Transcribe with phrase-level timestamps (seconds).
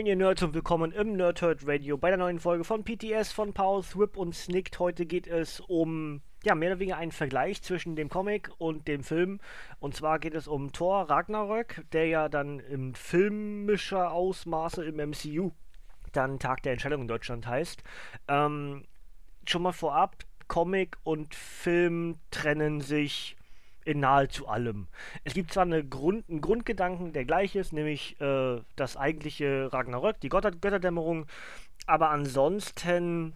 [0.00, 3.52] Moin ihr Nerds und willkommen im Nerdhurt Radio bei der neuen Folge von PTS von
[3.52, 4.78] Paul Thwip und Snicked.
[4.78, 9.04] Heute geht es um, ja, mehr oder weniger einen Vergleich zwischen dem Comic und dem
[9.04, 9.40] Film.
[9.78, 15.50] Und zwar geht es um Thor Ragnarök, der ja dann im filmischer Ausmaße im MCU
[16.12, 17.82] dann Tag der Entscheidung in Deutschland heißt.
[18.26, 18.86] Ähm,
[19.46, 20.16] schon mal vorab,
[20.48, 23.36] Comic und Film trennen sich
[23.84, 24.88] in nahezu allem.
[25.24, 30.20] Es gibt zwar eine Grund, einen Grundgedanken, der gleich ist, nämlich äh, das eigentliche Ragnarök,
[30.20, 31.26] die Götter Götterdämmerung,
[31.86, 33.34] aber ansonsten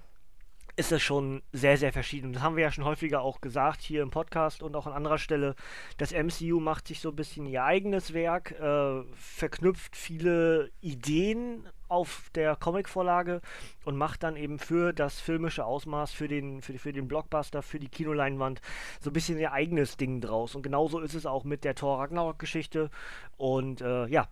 [0.76, 2.32] ist es schon sehr, sehr verschieden.
[2.32, 5.18] Das haben wir ja schon häufiger auch gesagt hier im Podcast und auch an anderer
[5.18, 5.54] Stelle.
[5.98, 12.30] Das MCU macht sich so ein bisschen ihr eigenes Werk, äh, verknüpft viele Ideen auf
[12.34, 13.40] der Comicvorlage
[13.84, 17.78] und macht dann eben für das filmische Ausmaß, für den, für, für den Blockbuster, für
[17.78, 18.60] die Kinoleinwand
[19.00, 20.54] so ein bisschen ihr eigenes Ding draus.
[20.54, 22.90] Und genauso ist es auch mit der Thor Ragnarok-Geschichte.
[23.36, 24.28] Und äh, ja,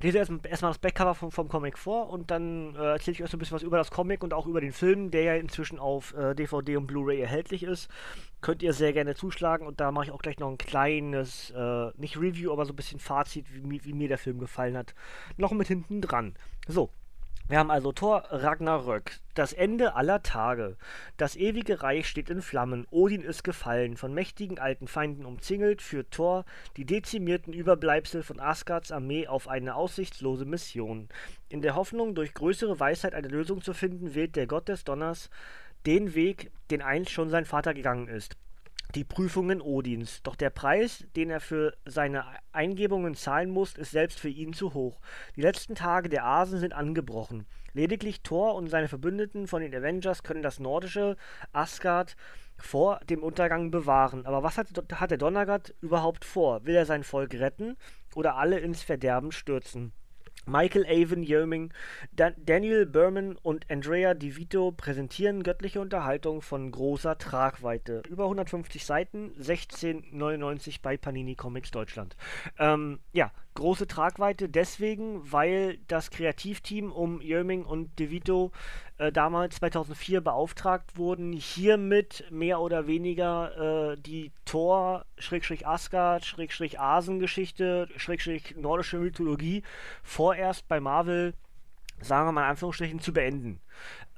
[0.00, 3.30] lese erstmal erst das Backcover vom, vom Comic vor und dann äh, erzähle ich euch
[3.30, 5.78] so ein bisschen was über das Comic und auch über den Film, der ja inzwischen
[5.78, 7.88] auf äh, DVD und Blu-ray erhältlich ist.
[8.40, 11.90] Könnt ihr sehr gerne zuschlagen und da mache ich auch gleich noch ein kleines, äh,
[11.96, 14.94] nicht Review, aber so ein bisschen Fazit, wie, wie mir der Film gefallen hat,
[15.36, 16.34] noch mit hinten dran.
[16.68, 16.90] So,
[17.48, 20.76] wir haben also Thor Ragnarök, das Ende aller Tage.
[21.16, 22.86] Das ewige Reich steht in Flammen.
[22.90, 26.44] Odin ist gefallen, von mächtigen alten Feinden umzingelt, führt Thor
[26.76, 31.08] die dezimierten Überbleibsel von Asgards Armee auf eine aussichtslose Mission.
[31.48, 35.30] In der Hoffnung, durch größere Weisheit eine Lösung zu finden, wählt der Gott des Donners
[35.86, 38.36] den Weg, den einst schon sein Vater gegangen ist
[38.94, 40.22] die Prüfungen Odins.
[40.22, 44.74] Doch der Preis, den er für seine Eingebungen zahlen muss, ist selbst für ihn zu
[44.74, 45.00] hoch.
[45.36, 47.46] Die letzten Tage der Asen sind angebrochen.
[47.74, 51.16] Lediglich Thor und seine Verbündeten von den Avengers können das nordische
[51.52, 52.16] Asgard
[52.56, 54.26] vor dem Untergang bewahren.
[54.26, 56.64] Aber was hat, hat der Donnergott überhaupt vor?
[56.64, 57.76] Will er sein Volk retten
[58.14, 59.92] oder alle ins Verderben stürzen?
[60.46, 61.72] Michael Avon Yeoming,
[62.12, 68.02] Dan Daniel Berman und Andrea DeVito präsentieren göttliche Unterhaltung von großer Tragweite.
[68.08, 72.16] Über 150 Seiten, 16,99 bei Panini Comics Deutschland.
[72.58, 78.52] Ähm, ja, große Tragweite deswegen, weil das Kreativteam um Yeoming und DeVito
[78.98, 86.80] äh, damals 2004 beauftragt wurden, hiermit mehr oder weniger äh, die Thor, Schrägstrich Asgard, Schrägstrich
[86.80, 89.62] Asen-Geschichte, Schrägstrich nordische Mythologie
[90.02, 91.34] vorerst bei Marvel,
[92.00, 93.60] sagen wir mal in Anführungsstrichen, zu beenden.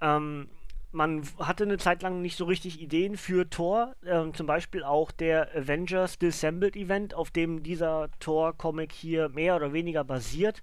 [0.00, 0.48] Ähm,
[0.92, 3.94] man hatte eine Zeit lang nicht so richtig Ideen für Thor.
[4.04, 9.72] Ähm, zum Beispiel auch der Avengers Dissembled Event, auf dem dieser Thor-Comic hier mehr oder
[9.72, 10.62] weniger basiert.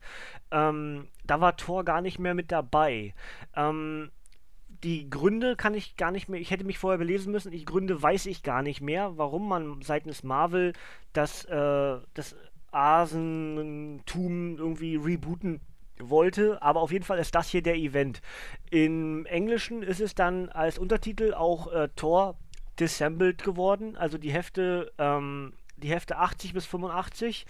[0.51, 3.13] Ähm, da war Thor gar nicht mehr mit dabei.
[3.55, 4.11] Ähm,
[4.83, 8.01] die Gründe kann ich gar nicht mehr, ich hätte mich vorher belesen müssen, die Gründe
[8.01, 10.73] weiß ich gar nicht mehr, warum man seitens Marvel
[11.13, 12.35] das, äh, das
[12.71, 15.61] Asentum irgendwie rebooten
[16.00, 18.22] wollte, aber auf jeden Fall ist das hier der Event.
[18.69, 22.38] Im Englischen ist es dann als Untertitel auch äh, Thor
[22.80, 27.46] Dissembled geworden, also die Hefte, ähm, die Hefte 80 bis 85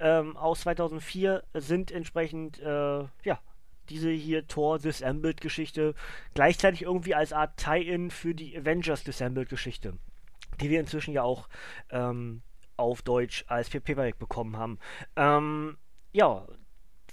[0.00, 3.40] ähm, aus 2004 sind entsprechend, äh, ja,
[3.88, 5.94] diese hier Thor Dissembled Geschichte
[6.34, 9.94] gleichzeitig irgendwie als Art Tie-In für die Avengers Dissembled Geschichte,
[10.60, 11.48] die wir inzwischen ja auch
[11.90, 12.42] ähm,
[12.76, 14.78] auf Deutsch als Paperback bekommen haben.
[15.16, 15.78] Ähm,
[16.12, 16.46] ja,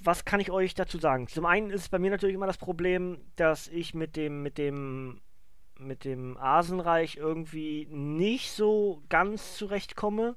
[0.05, 1.27] was kann ich euch dazu sagen?
[1.27, 5.21] Zum einen ist bei mir natürlich immer das Problem, dass ich mit dem, mit dem,
[5.79, 10.35] mit dem Asenreich irgendwie nicht so ganz zurechtkomme.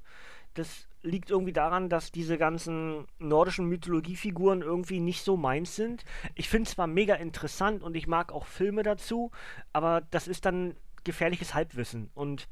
[0.55, 6.03] Das liegt irgendwie daran, dass diese ganzen nordischen Mythologiefiguren irgendwie nicht so meins sind.
[6.35, 9.31] Ich finde es zwar mega interessant und ich mag auch Filme dazu,
[9.71, 12.49] aber das ist dann gefährliches Halbwissen und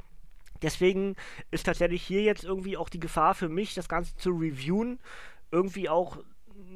[0.61, 1.15] deswegen
[1.51, 4.99] ist tatsächlich hier jetzt irgendwie auch die Gefahr für mich, das Ganze zu reviewen,
[5.51, 6.19] irgendwie auch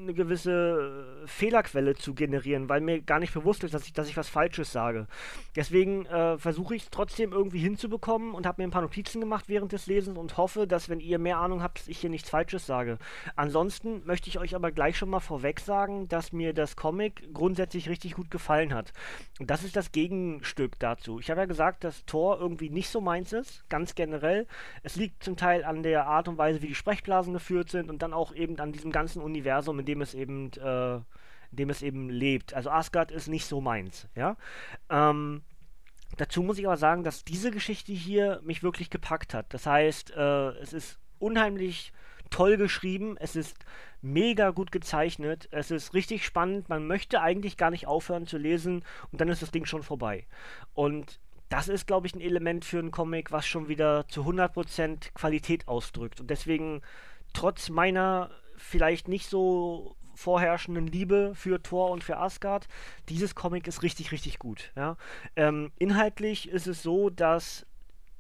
[0.02, 4.18] eine gewisse Fehlerquelle zu generieren, weil mir gar nicht bewusst ist, dass ich, dass ich
[4.18, 5.08] was Falsches sage.
[5.56, 9.46] Deswegen äh, versuche ich es trotzdem irgendwie hinzubekommen und habe mir ein paar Notizen gemacht
[9.48, 12.66] während des Lesens und hoffe, dass, wenn ihr mehr Ahnung habt, ich hier nichts Falsches
[12.66, 12.98] sage.
[13.36, 17.90] Ansonsten möchte ich euch aber gleich schon mal vorweg sagen, dass mir das Comic grundsätzlich
[17.90, 18.94] richtig gut gefallen hat.
[19.40, 21.20] Und das ist das Gegenstück dazu.
[21.20, 24.48] Ich habe ja gesagt, dass Thor irgendwie nicht so meins ist, ganz generell.
[24.84, 28.02] Es liegt zum Teil an der Art und Weise, wie die Sprechblasen geführt sind und
[28.02, 31.82] dann auch eben an diesem ganzen Universum, in dem es eben, äh, in dem es
[31.82, 32.54] eben lebt.
[32.54, 34.38] Also Asgard ist nicht so meins, ja.
[34.90, 35.42] Ähm,
[36.18, 39.54] dazu muss ich aber sagen, dass diese Geschichte hier mich wirklich gepackt hat.
[39.54, 41.92] Das heißt, äh, es ist unheimlich
[42.30, 43.58] toll geschrieben, es ist
[44.02, 48.84] mega gut gezeichnet, es ist richtig spannend, man möchte eigentlich gar nicht aufhören zu lesen
[49.12, 50.26] und dann ist das Ding schon vorbei.
[50.74, 55.14] Und das ist, glaube ich, ein Element für einen Comic, was schon wieder zu 100%
[55.14, 56.22] Qualität ausdrückt.
[56.22, 56.82] Und deswegen,
[57.34, 62.68] trotz meiner vielleicht nicht so vorherrschenden Liebe für Thor und für Asgard,
[63.10, 64.72] dieses Comic ist richtig, richtig gut.
[64.76, 64.98] Ja?
[65.36, 67.66] Ähm, inhaltlich ist es so, dass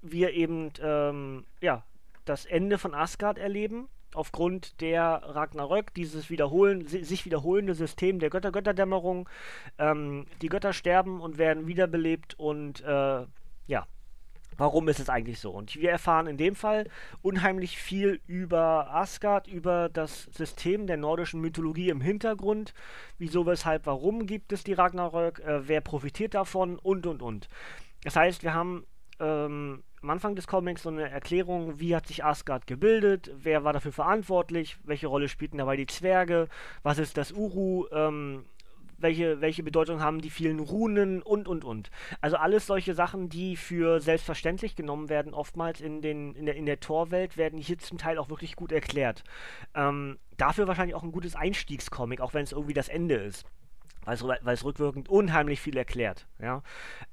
[0.01, 1.83] wir eben ähm, ja,
[2.25, 9.29] das Ende von Asgard erleben aufgrund der Ragnarök, dieses wiederholen, sich wiederholende System der Götter-Götterdämmerung.
[9.77, 13.25] Ähm, die Götter sterben und werden wiederbelebt und äh,
[13.67, 13.87] ja,
[14.61, 15.49] warum ist es eigentlich so?
[15.49, 16.87] Und wir erfahren in dem Fall
[17.23, 22.75] unheimlich viel über Asgard, über das System der nordischen Mythologie im Hintergrund.
[23.17, 25.39] Wieso, weshalb, warum gibt es die Ragnarök?
[25.39, 26.77] Äh, wer profitiert davon?
[26.77, 27.49] Und, und, und.
[28.03, 28.85] Das heißt, wir haben
[29.19, 33.73] ähm, am Anfang des Comics so eine Erklärung, wie hat sich Asgard gebildet, wer war
[33.73, 36.47] dafür verantwortlich, welche Rolle spielten dabei die Zwerge,
[36.83, 38.45] was ist das Uru, ähm,
[39.01, 41.89] welche, welche Bedeutung haben die vielen Runen und und und.
[42.21, 46.65] Also alles solche Sachen, die für selbstverständlich genommen werden, oftmals in, den, in der, in
[46.65, 49.23] der Torwelt, werden hier zum Teil auch wirklich gut erklärt.
[49.75, 53.45] Ähm, dafür wahrscheinlich auch ein gutes Einstiegscomic, auch wenn es irgendwie das Ende ist.
[54.05, 56.25] Weil es rückwirkend unheimlich viel erklärt.
[56.39, 56.63] Ja.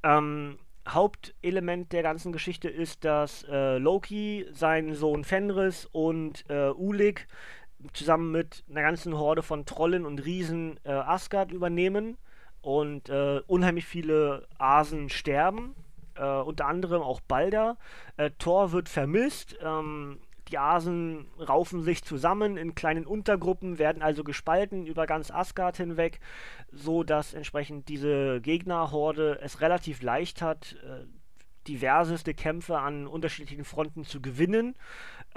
[0.03, 0.59] Ähm,
[0.89, 7.27] Hauptelement der ganzen Geschichte ist, dass äh, Loki seinen Sohn Fenris und äh, Ulik
[7.93, 12.17] zusammen mit einer ganzen Horde von Trollen und Riesen äh, Asgard übernehmen
[12.61, 15.75] und äh, unheimlich viele Asen sterben.
[16.15, 17.77] Äh, unter anderem auch Balder.
[18.17, 19.57] Äh, Thor wird vermisst.
[19.63, 20.19] Ähm,
[20.51, 26.21] die Asen raufen sich zusammen in kleinen Untergruppen, werden also gespalten über ganz Asgard hinweg,
[26.73, 31.05] so dass entsprechend diese Gegnerhorde es relativ leicht hat, äh,
[31.69, 34.75] diverseste Kämpfe an unterschiedlichen Fronten zu gewinnen.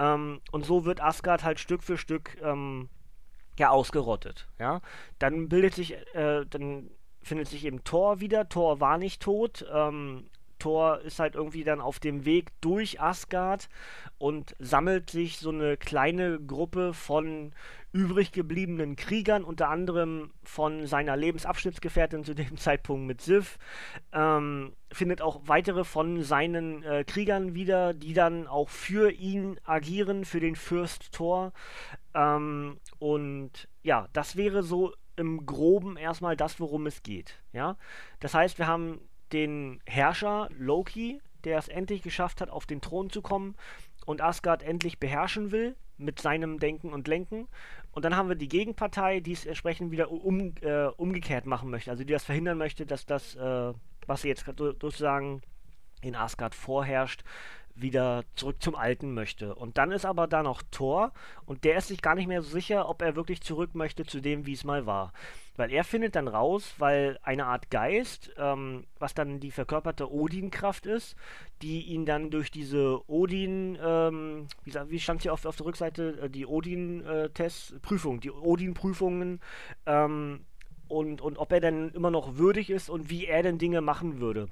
[0.02, 2.90] Ähm, und so wird Asgard halt Stück für Stück ähm,
[3.60, 4.48] ja ausgerottet.
[4.60, 4.82] Ja,
[5.20, 6.90] dann bildet sich, äh, dann
[7.22, 8.50] findet sich eben Thor wieder.
[8.50, 9.64] Thor war nicht tot.
[9.72, 10.26] Ähm,
[10.58, 13.70] Thor ist halt irgendwie dann auf dem Weg durch Asgard
[14.18, 17.54] und sammelt sich so eine kleine Gruppe von
[17.94, 23.58] übrig gebliebenen Kriegern, unter anderem von seiner Lebensabschnittsgefährtin zu dem Zeitpunkt mit Sif,
[24.14, 30.26] ähm, findet auch weitere von seinen äh, Kriegern wieder, die dann auch für ihn agieren,
[30.26, 31.52] für den Fürst Thor.
[32.14, 37.42] Ähm, und ja, das wäre so im Groben erstmal das, worum es geht.
[37.52, 37.78] Ja,
[38.20, 39.02] das heißt, wir haben
[39.34, 43.56] den Herrscher Loki, der es endlich geschafft hat, auf den Thron zu kommen
[44.06, 47.48] und Asgard endlich beherrschen will mit seinem Denken und Lenken.
[47.92, 51.92] Und dann haben wir die Gegenpartei, die es entsprechend wieder um, äh, umgekehrt machen möchte,
[51.92, 53.74] also die das verhindern möchte, dass das, äh,
[54.08, 55.42] was jetzt sozusagen
[56.02, 57.24] in Asgard vorherrscht,
[57.76, 59.56] wieder zurück zum Alten möchte.
[59.56, 61.14] Und dann ist aber da noch Thor
[61.46, 64.20] und der ist sich gar nicht mehr so sicher, ob er wirklich zurück möchte zu
[64.20, 65.14] dem, wie es mal war.
[65.62, 70.88] Weil er findet dann raus, weil eine Art Geist, ähm, was dann die verkörperte Odin-Kraft
[70.88, 71.16] ist,
[71.62, 76.22] die ihn dann durch diese Odin, ähm, wie, wie stand hier auf, auf der Rückseite,
[76.24, 79.40] äh, die Odin-Tests, äh, Prüfung, die Odin-Prüfungen,
[79.86, 80.46] ähm,
[80.88, 84.20] und, und ob er denn immer noch würdig ist und wie er denn Dinge machen
[84.20, 84.48] würde.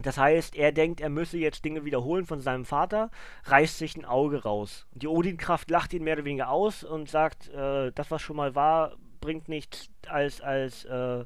[0.00, 3.10] Das heißt, er denkt, er müsse jetzt Dinge wiederholen von seinem Vater,
[3.44, 4.86] reißt sich ein Auge raus.
[4.92, 8.54] Die Odin-Kraft lacht ihn mehr oder weniger aus und sagt, äh, das, was schon mal
[8.54, 8.96] war,
[9.26, 11.24] bringt nichts als, als, äh,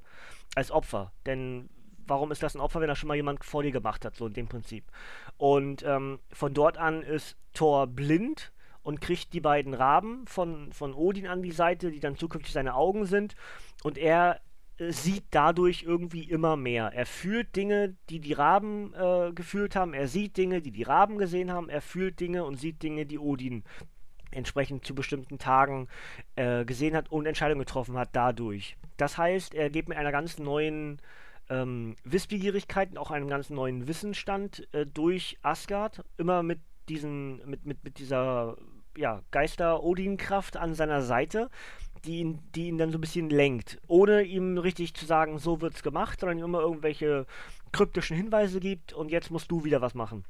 [0.54, 1.12] als Opfer.
[1.26, 1.68] Denn
[2.06, 4.26] warum ist das ein Opfer, wenn das schon mal jemand vor dir gemacht hat, so
[4.26, 4.84] in dem Prinzip.
[5.36, 8.52] Und ähm, von dort an ist Thor blind
[8.82, 12.74] und kriegt die beiden Raben von, von Odin an die Seite, die dann zukünftig seine
[12.74, 13.36] Augen sind.
[13.82, 14.40] Und er
[14.88, 16.90] sieht dadurch irgendwie immer mehr.
[16.94, 19.92] Er fühlt Dinge, die die Raben äh, gefühlt haben.
[19.92, 21.68] Er sieht Dinge, die die Raben gesehen haben.
[21.68, 23.62] Er fühlt Dinge und sieht Dinge, die Odin
[24.30, 25.88] entsprechend zu bestimmten Tagen
[26.36, 28.76] äh, gesehen hat und Entscheidungen getroffen hat dadurch.
[28.96, 31.00] Das heißt, er geht mit einer ganz neuen
[31.48, 37.66] ähm, Wissbegierigkeit und auch einem ganz neuen Wissensstand äh, durch Asgard, immer mit diesen, mit,
[37.66, 38.56] mit, mit dieser
[38.96, 41.50] ja, Geister-Odin-Kraft an seiner Seite,
[42.04, 45.60] die ihn, die ihn dann so ein bisschen lenkt, ohne ihm richtig zu sagen, so
[45.60, 47.26] wird's gemacht, sondern ihm immer irgendwelche
[47.72, 50.24] kryptischen Hinweise gibt und jetzt musst du wieder was machen.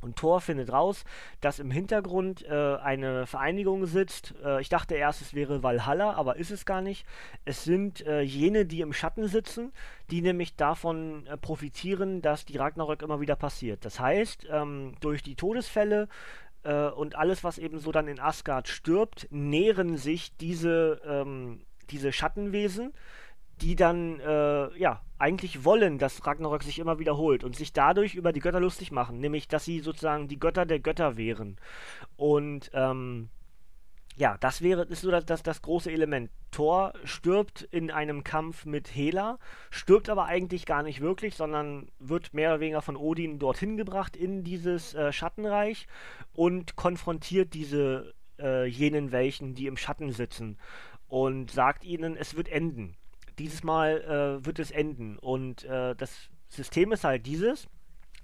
[0.00, 1.04] Und Thor findet raus,
[1.40, 4.34] dass im Hintergrund äh, eine Vereinigung sitzt.
[4.44, 7.06] Äh, ich dachte erst, es wäre Valhalla, aber ist es gar nicht.
[7.44, 9.72] Es sind äh, jene, die im Schatten sitzen,
[10.10, 13.84] die nämlich davon äh, profitieren, dass die Ragnarök immer wieder passiert.
[13.84, 16.08] Das heißt, ähm, durch die Todesfälle
[16.62, 22.12] äh, und alles, was eben so dann in Asgard stirbt, nähren sich diese, ähm, diese
[22.12, 22.92] Schattenwesen
[23.60, 28.32] die dann, äh, ja, eigentlich wollen, dass Ragnarök sich immer wiederholt und sich dadurch über
[28.32, 31.56] die Götter lustig machen, nämlich, dass sie sozusagen die Götter der Götter wären.
[32.16, 33.28] Und, ähm,
[34.16, 36.30] ja, das wäre, ist so das, das, das große Element.
[36.50, 39.38] Thor stirbt in einem Kampf mit Hela,
[39.70, 44.16] stirbt aber eigentlich gar nicht wirklich, sondern wird mehr oder weniger von Odin dorthin gebracht
[44.16, 45.86] in dieses äh, Schattenreich
[46.34, 50.58] und konfrontiert diese äh, jenen welchen, die im Schatten sitzen
[51.08, 52.96] und sagt ihnen, es wird enden
[53.40, 55.18] dieses Mal äh, wird es enden.
[55.18, 57.68] Und äh, das System ist halt dieses.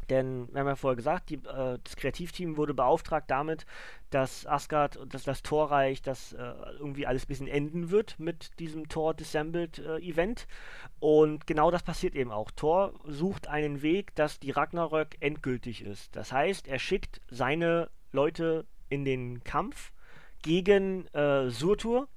[0.09, 3.67] Denn, wir haben ja vorher gesagt, die, äh, das Kreativteam wurde beauftragt damit,
[4.11, 8.89] dass Asgard dass das Torreich, das äh, irgendwie alles ein bisschen enden wird mit diesem
[8.89, 10.47] Tor Dissembled äh, Event.
[11.01, 12.51] Und genau das passiert eben auch.
[12.53, 16.15] Thor sucht einen Weg, dass die Ragnarök endgültig ist.
[16.15, 19.93] Das heißt, er schickt seine Leute in den Kampf
[20.43, 22.09] gegen äh, Surtur,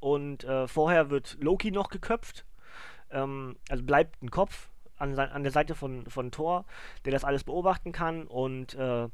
[0.00, 2.44] und äh, vorher wird Loki noch geköpft.
[3.10, 6.64] Ähm, also bleibt ein Kopf an, an, der Seite von, von Thor,
[7.04, 8.26] der das alles beobachten kann.
[8.26, 9.08] Und äh,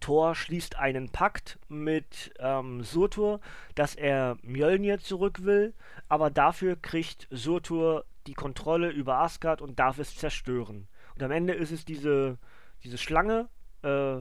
[0.00, 3.40] Thor schließt einen Pakt mit ähm, Surtur,
[3.74, 5.74] dass er Mjölnir zurück will,
[6.08, 10.88] aber dafür kriegt Surtur die Kontrolle über Asgard und darf es zerstören.
[11.14, 12.38] Und am Ende ist es diese,
[12.82, 13.48] diese Schlange,
[13.82, 14.20] äh,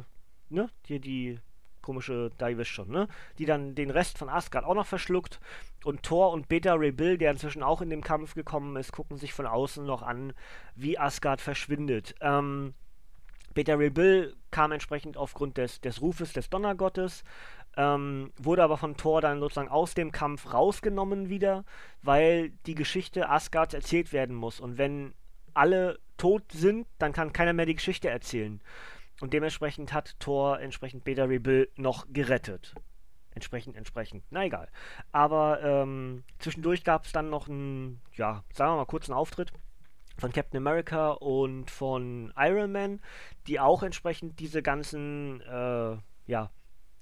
[0.49, 1.39] ne, die, die
[1.81, 3.07] komische, da ihr wisst schon, ne?
[3.37, 5.39] Die dann den Rest von Asgard auch noch verschluckt.
[5.83, 9.17] Und Thor und Beta Ray Bill, der inzwischen auch in den Kampf gekommen ist, gucken
[9.17, 10.33] sich von außen noch an,
[10.75, 12.15] wie Asgard verschwindet.
[12.21, 12.73] Ähm,
[13.53, 17.23] Beta Ray Bill kam entsprechend aufgrund des, des Rufes des Donnergottes,
[17.77, 21.65] ähm, wurde aber von Thor dann sozusagen aus dem Kampf rausgenommen wieder,
[22.01, 24.59] weil die Geschichte Asgards erzählt werden muss.
[24.59, 25.13] Und wenn
[25.53, 28.61] alle tot sind, dann kann keiner mehr die Geschichte erzählen.
[29.21, 32.75] Und dementsprechend hat Thor entsprechend Beta Rebuild noch gerettet.
[33.33, 34.23] Entsprechend, entsprechend.
[34.29, 34.67] Na egal.
[35.11, 39.53] Aber ähm, zwischendurch gab es dann noch einen, ja, sagen wir mal kurzen Auftritt
[40.17, 42.99] von Captain America und von Iron Man,
[43.47, 46.51] die auch entsprechend diese ganzen, äh, ja,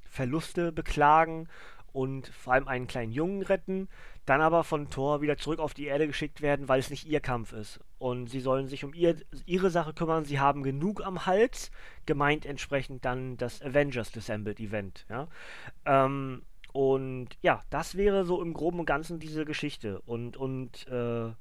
[0.09, 1.47] Verluste beklagen
[1.93, 3.87] und vor allem einen kleinen Jungen retten,
[4.25, 7.19] dann aber von Thor wieder zurück auf die Erde geschickt werden, weil es nicht ihr
[7.19, 7.79] Kampf ist.
[7.97, 9.15] Und sie sollen sich um ihr,
[9.45, 11.71] ihre Sache kümmern, sie haben genug am Hals,
[12.05, 15.05] gemeint entsprechend dann das Avengers Dissembled Event.
[15.09, 15.27] Ja?
[15.85, 20.01] Ähm, und ja, das wäre so im Groben und Ganzen diese Geschichte.
[20.01, 21.31] Und, und äh,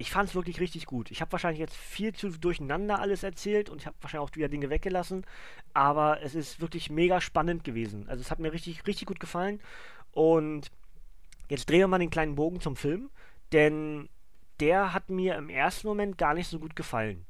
[0.00, 1.10] ich fand es wirklich richtig gut.
[1.10, 4.48] Ich habe wahrscheinlich jetzt viel zu durcheinander alles erzählt und ich habe wahrscheinlich auch wieder
[4.48, 5.26] Dinge weggelassen,
[5.74, 8.08] aber es ist wirklich mega spannend gewesen.
[8.08, 9.60] Also es hat mir richtig, richtig gut gefallen
[10.12, 10.70] und
[11.50, 13.10] jetzt drehen wir mal den kleinen Bogen zum Film,
[13.52, 14.08] denn
[14.58, 17.26] der hat mir im ersten Moment gar nicht so gut gefallen.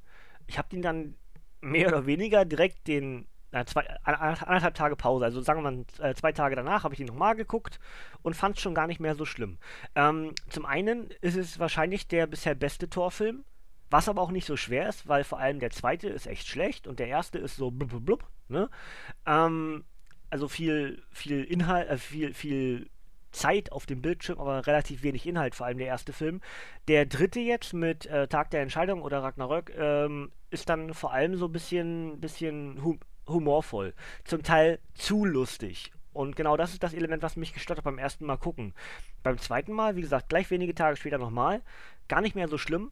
[0.47, 1.17] Ich habe ihn dann
[1.61, 6.15] mehr oder weniger direkt den na, zwei, anderthalb Tage Pause, also sagen wir mal äh,
[6.15, 7.81] zwei Tage danach, habe ich ihn nochmal geguckt
[8.23, 9.59] und fand es schon gar nicht mehr so schlimm.
[9.95, 13.45] Ähm, zum einen ist es wahrscheinlich der bisher beste Torfilm,
[13.91, 16.87] was aber auch nicht so schwer ist, weil vor allem der zweite ist echt schlecht
[16.87, 18.71] und der erste ist so blub, blub, blub ne?
[19.27, 19.85] Ähm,
[20.31, 22.89] also viel, viel Inhalt, äh, viel, viel
[23.33, 26.41] Zeit auf dem Bildschirm, aber relativ wenig Inhalt, vor allem der erste Film.
[26.89, 31.37] Der dritte jetzt mit äh, Tag der Entscheidung oder Ragnarök ähm, ist dann vor allem
[31.37, 33.01] so ein bisschen, bisschen hum
[33.31, 33.95] humorvoll.
[34.25, 35.93] Zum Teil zu lustig.
[36.13, 38.75] Und genau das ist das Element, was mich gestört hat beim ersten Mal gucken.
[39.23, 41.63] Beim zweiten Mal, wie gesagt, gleich wenige Tage später nochmal,
[42.09, 42.91] gar nicht mehr so schlimm,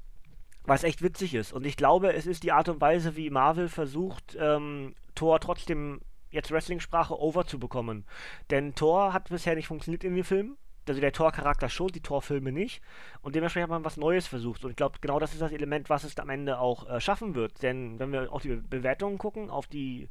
[0.64, 1.52] weil es echt witzig ist.
[1.52, 6.00] Und ich glaube, es ist die Art und Weise, wie Marvel versucht, ähm, Thor trotzdem
[6.30, 8.04] jetzt Wrestling-Sprache over zu bekommen.
[8.50, 10.56] Denn Thor hat bisher nicht funktioniert in den Filmen.
[10.88, 12.82] Also der Thor-Charakter schon, die Thor-Filme nicht.
[13.20, 14.64] Und dementsprechend hat man was Neues versucht.
[14.64, 17.34] Und ich glaube, genau das ist das Element, was es am Ende auch äh, schaffen
[17.34, 17.62] wird.
[17.62, 20.08] Denn wenn wir auf die Bewertungen gucken, auf die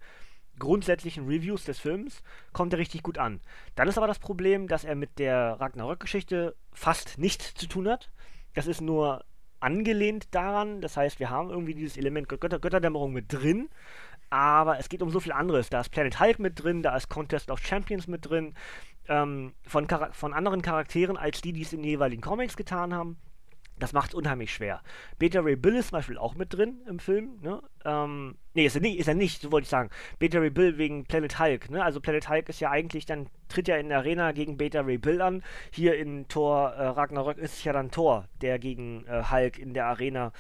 [0.59, 3.41] grundsätzlichen Reviews des Films, kommt er richtig gut an.
[3.75, 8.09] Dann ist aber das Problem, dass er mit der Ragnarök-Geschichte fast nichts zu tun hat.
[8.53, 9.23] Das ist nur
[9.59, 10.81] angelehnt daran.
[10.81, 13.69] Das heißt, wir haben irgendwie dieses Element Götter Götterdämmerung mit drin.
[14.29, 15.69] Aber es geht um so viel anderes.
[15.69, 18.53] Da ist Planet Hulk mit drin, da ist Contest of Champions mit drin,
[19.07, 23.17] ähm, von, von anderen Charakteren als die, die es in den jeweiligen Comics getan haben.
[23.79, 24.81] Das macht es unheimlich schwer.
[25.19, 27.37] Beta Ray Bill ist zum Beispiel auch mit drin im Film.
[27.41, 27.61] Ne?
[27.85, 29.91] Ähm, nee, ist er nicht, ist er nicht, so wollte ich sagen.
[30.17, 31.69] Beta Ray Bill wegen Planet Hulk.
[31.69, 31.83] Ne?
[31.83, 34.97] Also Planet Hulk ist ja eigentlich dann, tritt ja in der Arena gegen Beta Ray
[34.97, 35.43] Bill an.
[35.71, 39.75] Hier in Thor äh, Ragnarök ist es ja dann Thor, der gegen äh, Hulk in
[39.75, 40.33] der Arena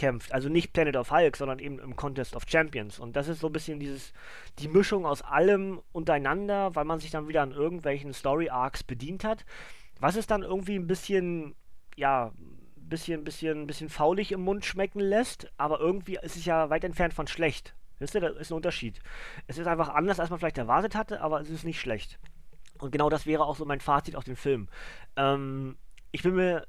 [0.00, 0.32] kämpft.
[0.32, 2.98] Also nicht Planet of Hulk, sondern eben im Contest of Champions.
[2.98, 4.14] Und das ist so ein bisschen dieses,
[4.58, 9.44] die Mischung aus allem untereinander, weil man sich dann wieder an irgendwelchen Story-Arcs bedient hat.
[10.00, 11.54] Was es dann irgendwie ein bisschen,
[11.96, 12.32] ja,
[12.76, 17.12] bisschen, bisschen, bisschen faulig im Mund schmecken lässt, aber irgendwie ist es ja weit entfernt
[17.12, 17.74] von schlecht.
[17.98, 19.00] Wisst ihr, das ist ein Unterschied.
[19.48, 22.18] Es ist einfach anders, als man vielleicht erwartet hatte, aber es ist nicht schlecht.
[22.78, 24.70] Und genau das wäre auch so mein Fazit auf den Film.
[25.16, 25.76] Ähm,
[26.10, 26.66] ich bin mir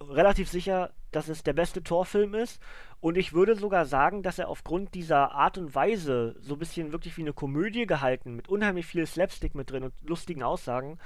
[0.00, 2.60] relativ sicher, dass es der beste Torfilm ist.
[3.00, 6.92] Und ich würde sogar sagen, dass er aufgrund dieser Art und Weise so ein bisschen
[6.92, 10.98] wirklich wie eine Komödie gehalten, mit unheimlich viel Slapstick mit drin und lustigen Aussagen,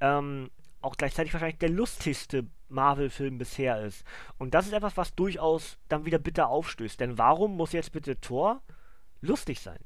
[0.00, 4.04] ähm, auch gleichzeitig wahrscheinlich der lustigste Marvel-Film bisher ist.
[4.38, 7.00] Und das ist etwas, was durchaus dann wieder bitter aufstößt.
[7.00, 8.62] Denn warum muss jetzt bitte Thor
[9.20, 9.78] lustig sein?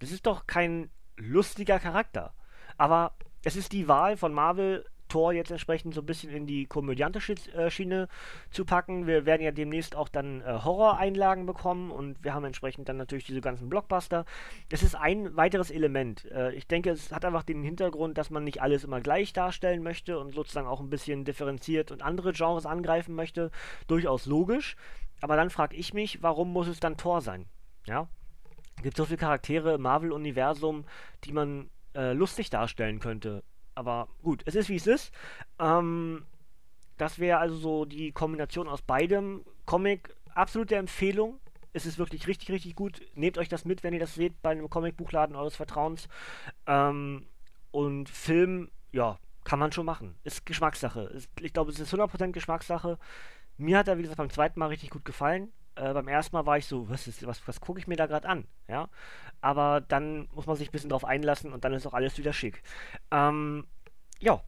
[0.00, 2.34] Das ist doch kein lustiger Charakter.
[2.78, 3.14] Aber
[3.44, 7.34] es ist die Wahl von Marvel, Tor jetzt entsprechend so ein bisschen in die komödiantische
[7.54, 8.08] äh, Schiene
[8.50, 9.06] zu packen.
[9.06, 13.26] Wir werden ja demnächst auch dann äh, Horror-Einlagen bekommen und wir haben entsprechend dann natürlich
[13.26, 14.24] diese ganzen Blockbuster.
[14.70, 16.24] Das ist ein weiteres Element.
[16.30, 19.82] Äh, ich denke, es hat einfach den Hintergrund, dass man nicht alles immer gleich darstellen
[19.82, 23.50] möchte und sozusagen auch ein bisschen differenziert und andere Genres angreifen möchte.
[23.86, 24.76] Durchaus logisch.
[25.20, 27.46] Aber dann frage ich mich, warum muss es dann Tor sein?
[27.86, 28.08] Ja?
[28.76, 30.86] Es gibt so viele Charaktere im Marvel-Universum,
[31.24, 33.42] die man äh, lustig darstellen könnte.
[33.80, 35.10] Aber gut, es ist wie es ist.
[35.58, 36.26] Ähm,
[36.98, 39.42] das wäre also so die Kombination aus beidem.
[39.64, 41.40] Comic, absolute Empfehlung.
[41.72, 43.00] Es ist wirklich richtig, richtig gut.
[43.14, 46.10] Nehmt euch das mit, wenn ihr das seht, bei einem Comicbuchladen eures Vertrauens.
[46.66, 47.24] Ähm,
[47.70, 50.14] und Film, ja, kann man schon machen.
[50.24, 51.04] Ist Geschmackssache.
[51.04, 52.98] Ist, ich glaube, es ist 100% Geschmackssache.
[53.56, 55.50] Mir hat er, wie gesagt, beim zweiten Mal richtig gut gefallen.
[55.74, 58.28] Äh, beim ersten Mal war ich so, was, was, was gucke ich mir da gerade
[58.28, 58.44] an?
[58.68, 58.88] Ja.
[59.40, 62.32] Aber dann muss man sich ein bisschen drauf einlassen und dann ist auch alles wieder
[62.32, 62.62] schick.
[63.10, 63.66] Ähm,
[64.20, 64.42] ja,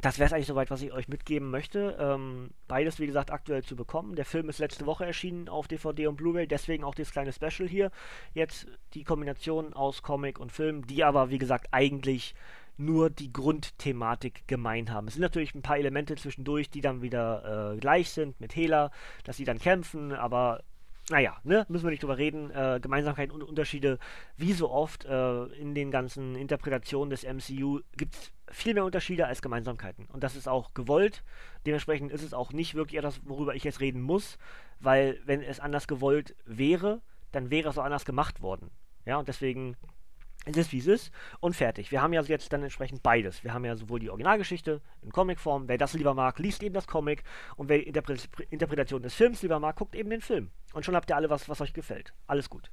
[0.00, 1.96] das wäre es eigentlich soweit, was ich euch mitgeben möchte.
[2.00, 4.14] Ähm, beides, wie gesagt, aktuell zu bekommen.
[4.14, 7.68] Der Film ist letzte Woche erschienen auf DVD und Blu-ray, deswegen auch dieses kleine Special
[7.68, 7.90] hier.
[8.32, 12.34] Jetzt die Kombination aus Comic und Film, die aber, wie gesagt, eigentlich
[12.80, 15.06] nur die Grundthematik gemein haben.
[15.06, 18.90] Es sind natürlich ein paar Elemente zwischendurch, die dann wieder äh, gleich sind mit Hela,
[19.24, 20.62] dass sie dann kämpfen, aber
[21.10, 22.50] naja, ne, müssen wir nicht drüber reden.
[22.50, 23.98] Äh, Gemeinsamkeiten und Unterschiede,
[24.36, 29.26] wie so oft äh, in den ganzen Interpretationen des MCU, gibt es viel mehr Unterschiede
[29.26, 30.06] als Gemeinsamkeiten.
[30.06, 31.24] Und das ist auch gewollt.
[31.66, 34.38] Dementsprechend ist es auch nicht wirklich etwas, worüber ich jetzt reden muss,
[34.78, 38.70] weil wenn es anders gewollt wäre, dann wäre es auch anders gemacht worden.
[39.04, 39.76] Ja, und deswegen
[40.46, 41.92] es ist wie es ist und fertig.
[41.92, 43.44] Wir haben ja jetzt dann entsprechend beides.
[43.44, 46.86] Wir haben ja sowohl die Originalgeschichte in Comicform, wer das lieber mag, liest eben das
[46.86, 47.22] Comic
[47.56, 48.16] und wer die Interpre
[48.48, 50.50] Interpretation des Films lieber mag, guckt eben den Film.
[50.72, 52.14] Und schon habt ihr alle was, was euch gefällt.
[52.28, 52.70] Alles gut.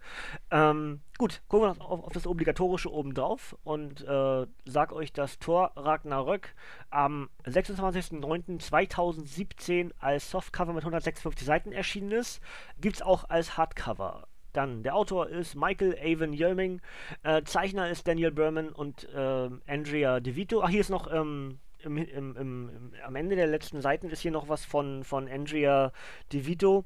[0.51, 5.39] Ähm, gut, gucken wir auf, auf das Obligatorische oben drauf und äh, sag euch, dass
[5.39, 6.53] Thor Ragnarök
[6.91, 12.39] am 26.09.2017 als Softcover mit 156 Seiten erschienen ist.
[12.79, 14.27] Gibt es auch als Hardcover.
[14.57, 16.81] Dann, der Autor ist Michael Avon Yeoming,
[17.21, 20.63] äh, Zeichner ist Daniel Berman und äh, Andrea DeVito.
[20.63, 24.31] Ach, hier ist noch ähm, im, im, im, am Ende der letzten Seiten ist hier
[24.31, 25.91] noch was von, von Andrea
[26.33, 26.85] DeVito.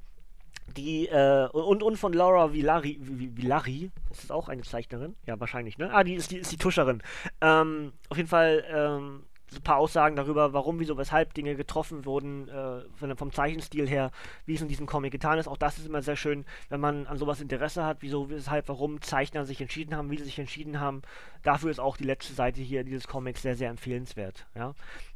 [0.76, 5.16] Die, äh, und, und von Laura Villari, Villari, ist das auch eine Zeichnerin?
[5.26, 5.94] Ja, wahrscheinlich, ne?
[5.94, 7.02] Ah, die ist die, ist die Tuscherin.
[7.40, 9.24] Ähm, auf jeden Fall, ähm,
[9.56, 14.12] ein paar Aussagen darüber, warum, wieso, weshalb Dinge getroffen wurden, äh, vom Zeichenstil her,
[14.46, 15.48] wie es in diesem Comic getan ist.
[15.48, 19.02] Auch das ist immer sehr schön, wenn man an sowas Interesse hat, wieso, weshalb, warum
[19.02, 21.02] Zeichner sich entschieden haben, wie sie sich entschieden haben.
[21.44, 24.46] Dafür ist auch die letzte Seite hier dieses Comics sehr, sehr empfehlenswert.
[24.56, 24.74] Ja.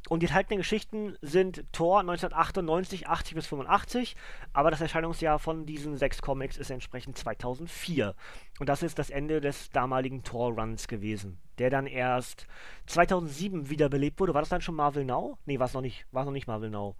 [0.08, 4.16] Und die enthaltenen Geschichten sind Thor 1998, 80 bis 85,
[4.52, 8.14] aber das Erscheinungsjahr von diesen sechs Comics ist entsprechend 2004.
[8.58, 12.46] Und das ist das Ende des damaligen Thor-Runs gewesen, der dann erst
[12.86, 14.34] 2007 wiederbelebt wurde.
[14.34, 15.38] War das dann schon Marvel Now?
[15.44, 16.06] Nee, war es noch nicht.
[16.12, 16.96] Noch nicht Marvel Now.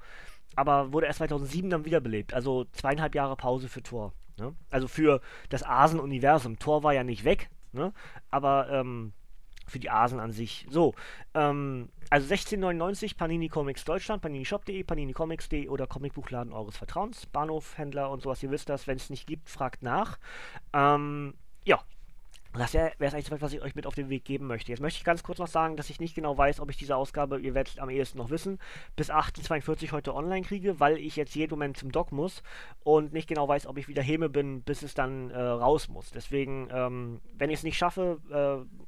[0.54, 2.34] Aber wurde erst 2007 dann wiederbelebt.
[2.34, 4.12] Also zweieinhalb Jahre Pause für Thor.
[4.38, 4.54] Ne?
[4.70, 6.58] Also für das Asen-Universum.
[6.58, 7.92] Thor war ja nicht weg, ne?
[8.30, 9.12] aber ähm,
[9.66, 10.66] für die Asen an sich.
[10.70, 10.94] So,
[11.34, 18.42] ähm, also 1699 Panini Comics Deutschland, paninishop.de, paninicomics.de oder Comicbuchladen eures Vertrauens, Bahnhofhändler und sowas,
[18.42, 20.18] ihr wisst das, wenn es nicht gibt, fragt nach.
[20.72, 21.34] Ähm,
[21.66, 21.80] ja,
[22.54, 24.72] das wäre es eigentlich was ich euch mit auf den Weg geben möchte.
[24.72, 26.96] Jetzt möchte ich ganz kurz noch sagen, dass ich nicht genau weiß, ob ich diese
[26.96, 28.58] Ausgabe, ihr werdet es am ehesten noch wissen,
[28.94, 32.42] bis 18.42 heute online kriege, weil ich jetzt jeden Moment zum Doc muss
[32.82, 36.10] und nicht genau weiß, ob ich wieder Häme bin, bis es dann äh, raus muss.
[36.12, 38.86] Deswegen, ähm, wenn ich es nicht schaffe, äh,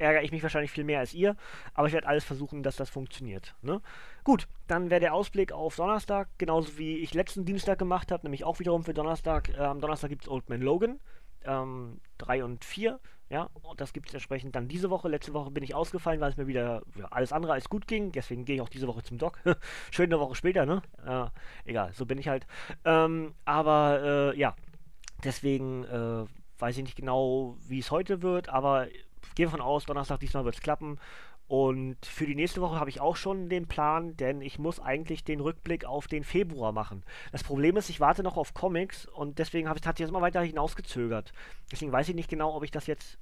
[0.00, 1.36] ärgere ich mich wahrscheinlich viel mehr als ihr,
[1.74, 3.54] aber ich werde alles versuchen, dass das funktioniert.
[3.62, 3.80] Ne?
[4.24, 8.44] Gut, dann wäre der Ausblick auf Donnerstag, genauso wie ich letzten Dienstag gemacht habe, nämlich
[8.44, 9.50] auch wiederum für Donnerstag.
[9.50, 11.00] Äh, am Donnerstag gibt es Old Man Logan,
[11.42, 13.00] 3 ähm, und 4.
[13.30, 15.08] Ja, und das gibt es entsprechend dann diese Woche.
[15.08, 18.10] Letzte Woche bin ich ausgefallen, weil es mir wieder ja, alles andere als gut ging.
[18.10, 19.38] Deswegen gehe ich auch diese Woche zum Doc.
[19.92, 20.82] Schön eine Woche später, ne?
[21.06, 21.26] Äh,
[21.70, 22.44] egal, so bin ich halt.
[22.84, 24.56] Ähm, aber äh, ja,
[25.22, 26.24] deswegen äh,
[26.58, 28.88] weiß ich nicht genau, wie es heute wird, aber
[29.36, 30.98] gehe davon aus, Donnerstag diesmal wird es klappen.
[31.50, 35.24] Und für die nächste Woche habe ich auch schon den Plan, denn ich muss eigentlich
[35.24, 37.02] den Rückblick auf den Februar machen.
[37.32, 40.42] Das Problem ist, ich warte noch auf Comics und deswegen habe ich, das immer weiter
[40.42, 41.32] hinausgezögert.
[41.72, 43.18] Deswegen weiß ich nicht genau, ob ich das jetzt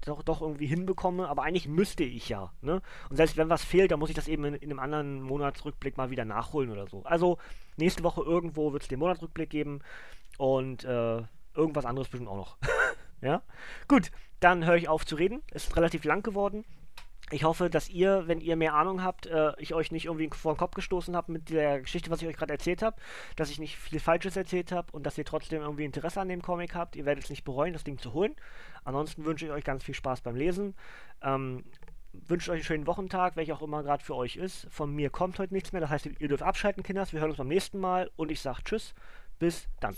[0.00, 2.52] doch, doch irgendwie hinbekomme, aber eigentlich müsste ich ja.
[2.62, 2.82] Ne?
[3.10, 5.96] Und selbst wenn was fehlt, dann muss ich das eben in, in einem anderen Monatsrückblick
[5.96, 7.04] mal wieder nachholen oder so.
[7.04, 7.38] Also
[7.76, 9.82] nächste Woche irgendwo wird es den Monatsrückblick geben
[10.36, 11.22] und äh,
[11.54, 12.56] irgendwas anderes bestimmt auch noch.
[13.20, 13.40] ja?
[13.86, 14.10] Gut,
[14.40, 15.42] dann höre ich auf zu reden.
[15.52, 16.64] Es ist relativ lang geworden.
[17.30, 20.54] Ich hoffe, dass ihr, wenn ihr mehr Ahnung habt, äh, ich euch nicht irgendwie vor
[20.54, 22.96] den Kopf gestoßen habe mit der Geschichte, was ich euch gerade erzählt habe,
[23.36, 26.42] dass ich nicht viel Falsches erzählt habe und dass ihr trotzdem irgendwie Interesse an dem
[26.42, 26.96] Comic habt.
[26.96, 28.34] Ihr werdet es nicht bereuen, das Ding zu holen.
[28.84, 30.74] Ansonsten wünsche ich euch ganz viel Spaß beim Lesen.
[31.22, 31.64] Ähm,
[32.12, 34.66] wünsche euch einen schönen Wochentag, welcher auch immer gerade für euch ist.
[34.70, 37.12] Von mir kommt heute nichts mehr, das heißt, ihr dürft abschalten, Kinders.
[37.12, 38.94] Wir hören uns beim nächsten Mal und ich sage Tschüss,
[39.38, 39.94] bis dann.